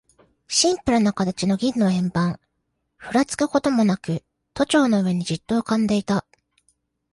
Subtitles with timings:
[0.47, 2.39] シンプルな形の銀の円盤、
[2.97, 4.23] ふらつくこともなく、
[4.55, 6.25] 都庁の上にじっと浮んでいた。